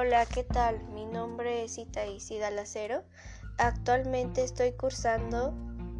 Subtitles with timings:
[0.00, 0.80] Hola, ¿qué tal?
[0.94, 3.02] Mi nombre es Itaís Galacero.
[3.58, 5.52] Actualmente estoy cursando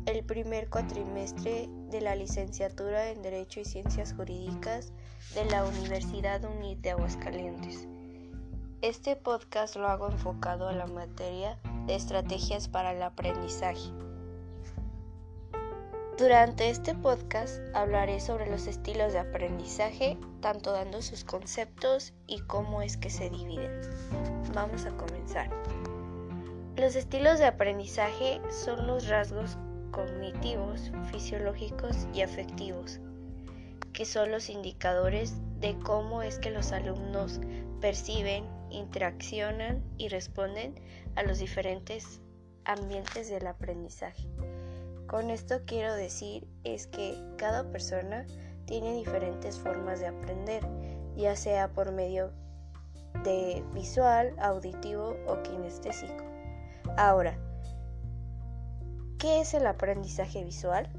[0.07, 4.93] el primer cuatrimestre de la licenciatura en Derecho y Ciencias Jurídicas
[5.35, 7.89] de la Universidad UNIT de Aguascalientes.
[8.83, 13.91] Este podcast lo hago enfocado a la materia de estrategias para el aprendizaje.
[16.19, 22.83] Durante este podcast hablaré sobre los estilos de aprendizaje, tanto dando sus conceptos y cómo
[22.83, 23.71] es que se dividen.
[24.53, 25.49] Vamos a comenzar.
[26.75, 29.57] Los estilos de aprendizaje son los rasgos
[29.93, 32.99] cognitivos, fisiológicos y afectivos,
[33.93, 37.41] que son los indicadores de cómo es que los alumnos
[37.81, 40.75] perciben, interaccionan y responden
[41.15, 42.21] a los diferentes
[42.65, 44.27] ambientes del aprendizaje.
[45.09, 48.27] Con esto quiero decir es que cada persona
[48.67, 50.63] tiene diferentes formas de aprender,
[51.17, 52.31] ya sea por medio
[53.25, 56.25] de visual, auditivo o kinestésico.
[56.99, 57.39] Ahora,
[59.19, 60.91] ¿qué es el aprendizaje visual?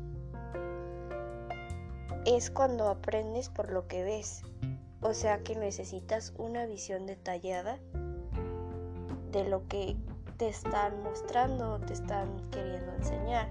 [2.25, 4.41] Es cuando aprendes por lo que ves,
[5.01, 7.77] o sea que necesitas una visión detallada
[9.31, 9.95] de lo que
[10.38, 13.47] te están mostrando o te están queriendo enseñar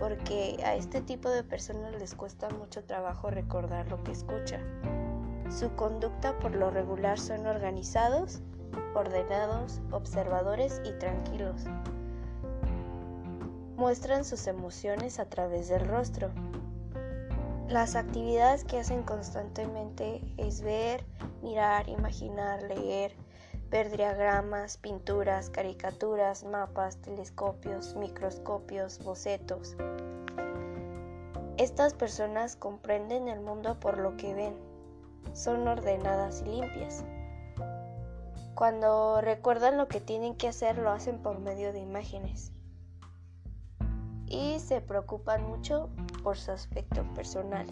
[0.00, 4.58] porque a este tipo de personas les cuesta mucho trabajo recordar lo que escucha.
[5.50, 8.40] Su conducta por lo regular son organizados,
[8.94, 11.64] ordenados, observadores y tranquilos.
[13.76, 16.30] Muestran sus emociones a través del rostro.
[17.68, 21.04] Las actividades que hacen constantemente es ver,
[21.42, 23.14] mirar, imaginar, leer,
[23.70, 29.76] ver diagramas, pinturas, caricaturas, mapas, telescopios, microscopios, bocetos.
[31.56, 34.56] Estas personas comprenden el mundo por lo que ven.
[35.34, 37.04] Son ordenadas y limpias.
[38.56, 42.52] Cuando recuerdan lo que tienen que hacer lo hacen por medio de imágenes.
[44.26, 45.90] Y se preocupan mucho
[46.24, 47.66] por su aspecto personal.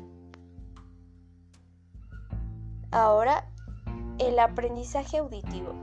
[2.91, 3.51] Ahora,
[4.19, 5.75] el aprendizaje auditivo.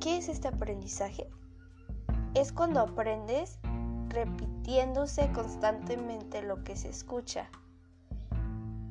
[0.00, 1.28] ¿Qué es este aprendizaje?
[2.34, 3.58] Es cuando aprendes
[4.08, 7.48] repitiéndose constantemente lo que se escucha,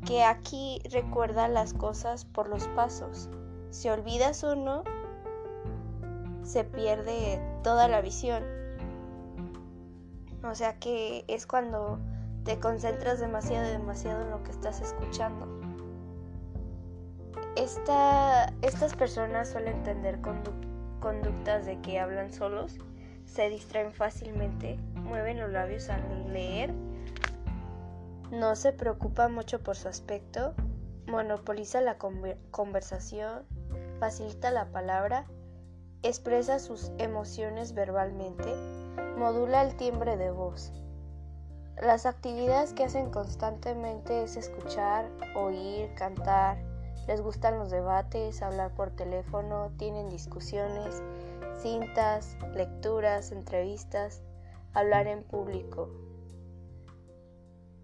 [0.06, 3.30] que aquí recuerda las cosas por los pasos.
[3.69, 4.84] Si olvidas uno,
[6.44, 8.44] se pierde toda la visión.
[10.44, 12.00] O sea que es cuando
[12.46, 15.61] te concentras demasiado, demasiado en lo que estás escuchando.
[17.56, 22.78] Estas personas suelen tener conducta conductas de que hablan solos,
[23.25, 26.73] se distraen fácilmente, mueven los labios al leer,
[28.31, 30.53] no se preocupa mucho por su aspecto,
[31.07, 33.44] monopoliza la conversación,
[34.00, 35.25] facilita la palabra,
[36.03, 38.53] expresa sus emociones verbalmente,
[39.18, 40.72] modula el timbre de voz.
[41.81, 46.57] Las actividades que hacen constantemente es escuchar, oír, cantar,
[47.07, 51.01] les gustan los debates, hablar por teléfono, tienen discusiones,
[51.62, 54.22] cintas, lecturas, entrevistas,
[54.73, 55.89] hablar en público.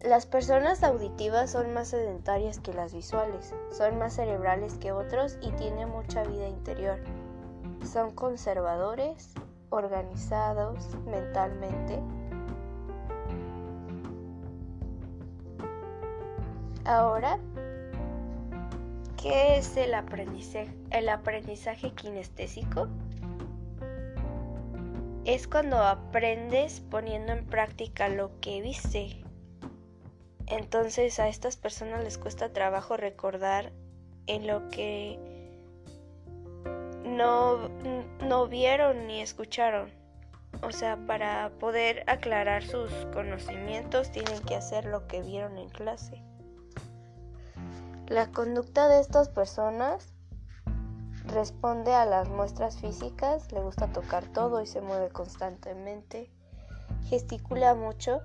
[0.02, 5.52] Las personas auditivas son más sedentarias que las visuales, son más cerebrales que otros y
[5.54, 7.00] tienen mucha vida interior.
[7.84, 9.34] Son conservadores,
[9.70, 12.00] organizados mentalmente.
[16.86, 17.40] Ahora
[19.22, 22.88] ¿Qué es el aprendizaje, el aprendizaje kinestésico?
[25.26, 29.24] Es cuando aprendes poniendo en práctica lo que viste.
[30.46, 33.74] Entonces a estas personas les cuesta trabajo recordar
[34.28, 35.20] en lo que
[37.04, 37.70] no,
[38.24, 39.90] no vieron ni escucharon.
[40.62, 46.22] O sea, para poder aclarar sus conocimientos tienen que hacer lo que vieron en clase.
[48.08, 50.14] La conducta de estas personas
[51.26, 56.32] responde a las muestras físicas, le gusta tocar todo y se mueve constantemente,
[57.10, 58.22] gesticula mucho,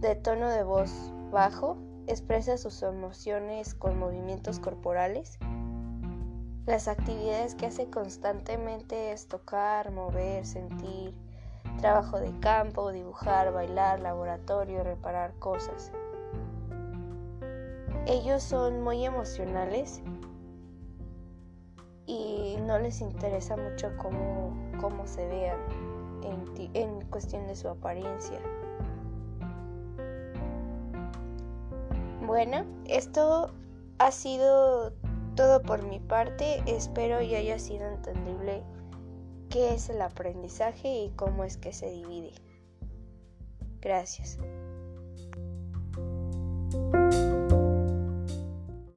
[0.00, 5.38] de tono de voz bajo, expresa sus emociones con movimientos corporales.
[6.64, 11.14] Las actividades que hace constantemente es tocar, mover, sentir,
[11.80, 15.92] trabajo de campo, dibujar, bailar, laboratorio, reparar cosas.
[18.06, 20.02] Ellos son muy emocionales
[22.06, 25.58] y no les interesa mucho cómo, cómo se vean
[26.24, 28.40] en, en cuestión de su apariencia.
[32.26, 33.50] Bueno, esto
[33.98, 34.92] ha sido
[35.34, 38.62] todo por mi parte, espero y haya sido entendible
[39.50, 42.32] qué es el aprendizaje y cómo es que se divide.
[43.80, 44.38] Gracias.